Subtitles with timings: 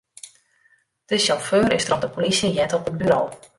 [1.09, 3.21] De sjauffeur is troch de polysje heard op it buro.